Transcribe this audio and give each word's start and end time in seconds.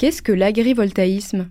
Qu'est-ce 0.00 0.22
que 0.22 0.32
l'agrivoltaïsme? 0.32 1.50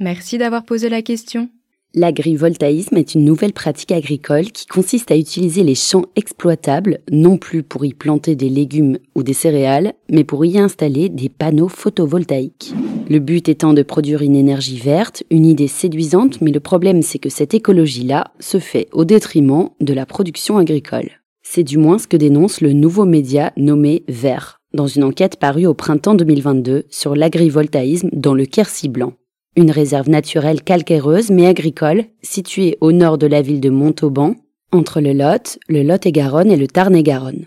Merci 0.00 0.36
d'avoir 0.36 0.64
posé 0.64 0.88
la 0.88 1.00
question. 1.00 1.48
L'agrivoltaïsme 1.94 2.96
est 2.96 3.14
une 3.14 3.24
nouvelle 3.24 3.52
pratique 3.52 3.92
agricole 3.92 4.50
qui 4.50 4.66
consiste 4.66 5.12
à 5.12 5.16
utiliser 5.16 5.62
les 5.62 5.76
champs 5.76 6.06
exploitables 6.16 6.98
non 7.08 7.38
plus 7.38 7.62
pour 7.62 7.84
y 7.84 7.94
planter 7.94 8.34
des 8.34 8.48
légumes 8.48 8.98
ou 9.14 9.22
des 9.22 9.32
céréales, 9.32 9.94
mais 10.10 10.24
pour 10.24 10.44
y 10.44 10.58
installer 10.58 11.08
des 11.08 11.28
panneaux 11.28 11.68
photovoltaïques. 11.68 12.74
Le 13.08 13.20
but 13.20 13.48
étant 13.48 13.72
de 13.72 13.84
produire 13.84 14.20
une 14.22 14.34
énergie 14.34 14.80
verte, 14.80 15.22
une 15.30 15.46
idée 15.46 15.68
séduisante, 15.68 16.40
mais 16.40 16.50
le 16.50 16.58
problème 16.58 17.02
c'est 17.02 17.20
que 17.20 17.30
cette 17.30 17.54
écologie-là 17.54 18.32
se 18.40 18.58
fait 18.58 18.88
au 18.90 19.04
détriment 19.04 19.68
de 19.80 19.94
la 19.94 20.04
production 20.04 20.58
agricole. 20.58 21.10
C'est 21.44 21.62
du 21.62 21.78
moins 21.78 22.00
ce 22.00 22.08
que 22.08 22.16
dénonce 22.16 22.60
le 22.60 22.72
nouveau 22.72 23.04
média 23.04 23.52
nommé 23.56 24.02
Vert, 24.08 24.63
dans 24.74 24.86
une 24.86 25.04
enquête 25.04 25.36
parue 25.36 25.66
au 25.66 25.74
printemps 25.74 26.14
2022 26.14 26.84
sur 26.90 27.16
l'agrivoltaïsme 27.16 28.10
dans 28.12 28.34
le 28.34 28.44
Quercy 28.44 28.88
blanc 28.88 29.14
une 29.56 29.70
réserve 29.70 30.08
naturelle 30.08 30.62
calcaireuse 30.62 31.30
mais 31.30 31.46
agricole 31.46 32.04
située 32.22 32.76
au 32.80 32.92
nord 32.92 33.18
de 33.18 33.26
la 33.26 33.42
ville 33.42 33.60
de 33.60 33.70
Montauban, 33.70 34.34
entre 34.72 35.00
le 35.00 35.12
Lot, 35.12 35.58
le 35.68 35.82
Lot-et-Garonne 35.82 36.50
et 36.50 36.56
le 36.56 36.66
Tarn-et-Garonne. 36.66 37.46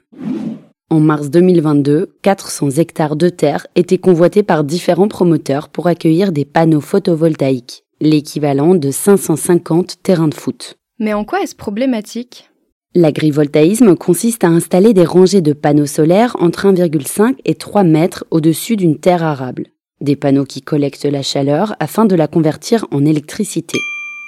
En 0.89 1.01
mars 1.01 1.29
2022, 1.29 2.15
400 2.21 2.71
hectares 2.77 3.17
de 3.17 3.27
terre 3.27 3.67
étaient 3.75 3.97
convoités 3.97 4.43
par 4.43 4.63
différents 4.63 5.09
promoteurs 5.09 5.67
pour 5.67 5.87
accueillir 5.87 6.31
des 6.31 6.45
panneaux 6.45 6.79
photovoltaïques, 6.79 7.83
l'équivalent 7.99 8.73
de 8.73 8.89
550 8.89 10.01
terrains 10.01 10.29
de 10.29 10.33
foot. 10.33 10.77
Mais 10.99 11.13
en 11.13 11.25
quoi 11.25 11.41
est-ce 11.41 11.55
problématique? 11.55 12.49
L'agrivoltaïsme 12.95 13.95
consiste 13.95 14.43
à 14.43 14.47
installer 14.47 14.93
des 14.93 15.05
rangées 15.05 15.41
de 15.41 15.53
panneaux 15.53 15.85
solaires 15.85 16.35
entre 16.39 16.65
1,5 16.65 17.35
et 17.45 17.53
3 17.53 17.83
mètres 17.83 18.25
au-dessus 18.31 18.75
d'une 18.75 18.97
terre 18.97 19.23
arable. 19.23 19.67
Des 20.01 20.15
panneaux 20.15 20.45
qui 20.45 20.61
collectent 20.61 21.05
la 21.05 21.21
chaleur 21.21 21.75
afin 21.79 22.05
de 22.05 22.15
la 22.15 22.27
convertir 22.27 22.85
en 22.91 23.05
électricité. 23.05 23.77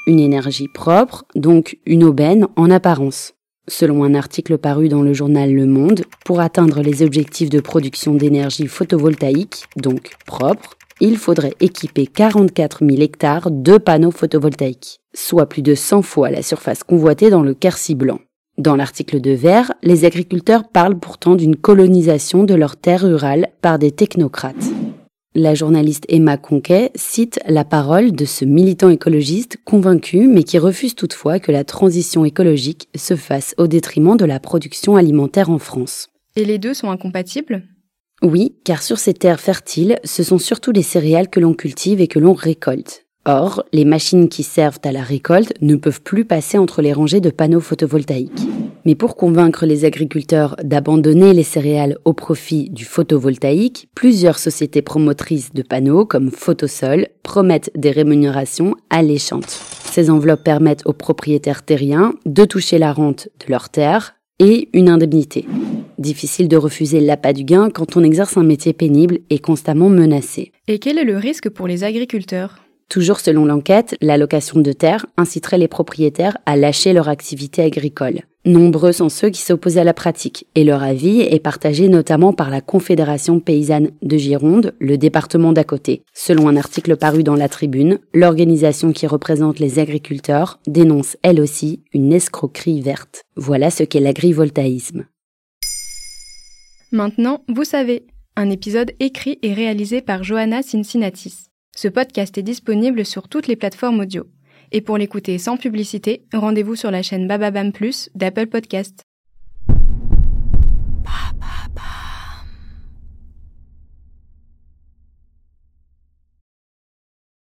Une 0.08 0.20
énergie 0.20 0.68
propre, 0.68 1.26
donc 1.36 1.80
une 1.86 2.04
aubaine 2.04 2.48
en 2.56 2.70
apparence. 2.70 3.34
Selon 3.68 4.04
un 4.04 4.14
article 4.14 4.58
paru 4.58 4.90
dans 4.90 5.04
le 5.04 5.14
journal 5.14 5.54
Le 5.54 5.66
Monde, 5.66 6.04
pour 6.26 6.40
atteindre 6.40 6.82
les 6.82 7.02
objectifs 7.02 7.50
de 7.50 7.60
production 7.60 8.14
d'énergie 8.14 8.68
photovoltaïque, 8.68 9.66
donc 9.78 10.12
propre, 10.26 10.76
il 11.02 11.18
faudrait 11.18 11.54
équiper 11.60 12.08
44 12.08 12.86
000 12.86 13.02
hectares 13.02 13.50
de 13.52 13.78
panneaux 13.78 14.12
photovoltaïques, 14.12 15.00
soit 15.14 15.48
plus 15.48 15.62
de 15.62 15.76
100 15.76 16.02
fois 16.02 16.30
la 16.30 16.42
surface 16.42 16.84
convoitée 16.84 17.30
dans 17.30 17.44
le 17.44 17.54
Quercy 17.54 17.96
blanc. 17.96 18.20
Dans 18.60 18.76
l'article 18.76 19.22
de 19.22 19.32
Vert, 19.32 19.72
les 19.84 20.04
agriculteurs 20.04 20.68
parlent 20.68 21.00
pourtant 21.00 21.36
d'une 21.36 21.56
colonisation 21.56 22.44
de 22.44 22.54
leurs 22.54 22.76
terres 22.76 23.04
rurales 23.04 23.48
par 23.62 23.80
des 23.80 23.92
technocrates. 23.92 24.74
La 25.34 25.56
journaliste 25.56 26.04
Emma 26.10 26.36
Conquet 26.36 26.92
cite 26.94 27.40
la 27.48 27.64
parole 27.64 28.12
de 28.12 28.26
ce 28.26 28.44
militant 28.44 28.90
écologiste 28.90 29.56
convaincu 29.64 30.28
mais 30.28 30.44
qui 30.44 30.58
refuse 30.58 30.94
toutefois 30.94 31.40
que 31.40 31.54
la 31.54 31.64
transition 31.64 32.26
écologique 32.26 32.90
se 32.96 33.16
fasse 33.16 33.56
au 33.58 33.68
détriment 33.68 34.18
de 34.18 34.26
la 34.26 34.42
production 34.42 34.98
alimentaire 34.98 35.50
en 35.50 35.58
France. 35.58 36.10
Et 36.36 36.44
les 36.44 36.58
deux 36.58 36.74
sont 36.74 36.92
incompatibles? 36.92 37.64
Oui, 38.22 38.56
car 38.66 38.84
sur 38.84 38.98
ces 38.98 39.14
terres 39.14 39.40
fertiles, 39.40 40.00
ce 40.04 40.22
sont 40.22 40.38
surtout 40.38 40.74
les 40.74 40.84
céréales 40.84 41.30
que 41.30 41.40
l'on 41.40 41.54
cultive 41.54 42.02
et 42.02 42.10
que 42.10 42.20
l'on 42.20 42.34
récolte. 42.34 43.06
Or, 43.26 43.64
les 43.72 43.86
machines 43.86 44.28
qui 44.28 44.44
servent 44.44 44.80
à 44.84 44.92
la 44.92 45.04
récolte 45.04 45.54
ne 45.62 45.76
peuvent 45.76 46.02
plus 46.02 46.26
passer 46.26 46.58
entre 46.58 46.82
les 46.82 46.94
rangées 46.94 47.22
de 47.22 47.30
panneaux 47.30 47.60
photovoltaïques. 47.60 48.49
Mais 48.86 48.96
pour 48.96 49.16
convaincre 49.16 49.66
les 49.66 49.86
agriculteurs 49.86 50.56
d'abandonner 50.64 51.34
les 51.34 51.44
céréales 51.44 51.98
au 52.06 52.14
profit 52.14 52.70
du 52.70 52.86
photovoltaïque, 52.86 53.90
plusieurs 53.96 54.40
sociétés 54.40 54.82
promotrices 54.82 55.54
de 55.54 55.62
panneaux 55.62 56.06
comme 56.06 56.32
Photosol 56.32 57.08
promettent 57.24 57.72
des 57.76 57.92
rémunérations 57.92 58.76
alléchantes. 58.90 59.60
Ces 59.92 60.10
enveloppes 60.10 60.44
permettent 60.44 60.86
aux 60.86 60.94
propriétaires 60.94 61.64
terriens 61.64 62.14
de 62.26 62.46
toucher 62.46 62.78
la 62.78 62.94
rente 62.94 63.30
de 63.46 63.52
leurs 63.52 63.70
terres 63.70 64.16
et 64.40 64.70
une 64.74 64.88
indemnité. 64.90 65.46
Difficile 65.98 66.48
de 66.48 66.56
refuser 66.56 67.02
l'appât 67.02 67.34
du 67.34 67.44
gain 67.44 67.70
quand 67.70 67.98
on 67.98 68.04
exerce 68.04 68.38
un 68.38 68.44
métier 68.44 68.72
pénible 68.72 69.20
et 69.30 69.40
constamment 69.40 69.90
menacé. 69.90 70.54
Et 70.68 70.80
quel 70.80 70.98
est 70.98 71.04
le 71.04 71.18
risque 71.18 71.50
pour 71.50 71.68
les 71.68 71.84
agriculteurs? 71.84 72.60
Toujours 72.88 73.20
selon 73.20 73.46
l'enquête, 73.46 73.96
l'allocation 74.02 74.62
de 74.62 74.72
terre 74.72 75.06
inciterait 75.18 75.58
les 75.58 75.68
propriétaires 75.68 76.38
à 76.46 76.56
lâcher 76.56 76.94
leur 76.94 77.10
activité 77.10 77.62
agricole. 77.62 78.22
Nombreux 78.46 78.94
sont 78.94 79.10
ceux 79.10 79.30
qui 79.30 79.42
s'opposent 79.42 79.78
à 79.78 79.84
la 79.84 79.94
pratique, 79.94 80.48
et 80.56 80.64
leur 80.64 80.82
avis 80.82 81.20
est 81.20 81.42
partagé 81.42 81.90
notamment 81.90 82.32
par 82.32 82.50
la 82.50 82.62
Confédération 82.62 83.42
paysanne 83.42 83.92
de 84.02 84.18
Gironde, 84.18 84.74
le 84.80 84.98
département 84.98 85.52
d'à 85.52 85.66
côté. 85.66 86.04
Selon 86.14 86.48
un 86.48 86.56
article 86.56 86.96
paru 86.96 87.24
dans 87.24 87.36
la 87.36 87.50
Tribune, 87.50 88.00
l'organisation 88.14 88.94
qui 88.94 89.08
représente 89.08 89.60
les 89.60 89.78
agriculteurs 89.78 90.60
dénonce 90.68 91.18
elle 91.22 91.42
aussi 91.42 91.82
une 91.94 92.14
escroquerie 92.14 92.82
verte. 92.82 93.26
Voilà 93.36 93.72
ce 93.72 93.84
qu'est 93.84 94.00
l'agrivoltaïsme. 94.00 95.06
Maintenant, 96.94 97.44
vous 97.50 97.66
savez, 97.66 98.08
un 98.38 98.50
épisode 98.50 98.94
écrit 99.02 99.38
et 99.44 99.54
réalisé 99.54 100.02
par 100.02 100.24
Johanna 100.24 100.62
Cincinnatis. 100.62 101.50
Ce 101.76 101.90
podcast 101.90 102.38
est 102.38 102.44
disponible 102.44 103.06
sur 103.06 103.28
toutes 103.28 103.48
les 103.48 103.58
plateformes 103.58 104.00
audio. 104.00 104.26
Et 104.72 104.82
pour 104.82 104.98
l'écouter 104.98 105.38
sans 105.38 105.58
publicité, 105.58 106.24
rendez-vous 106.34 106.76
sur 106.76 106.92
la 106.92 107.02
chaîne 107.02 107.28
Bababam 107.28 107.72
Plus 107.72 108.10
d'Apple 108.16 108.48
Podcast. 108.48 109.09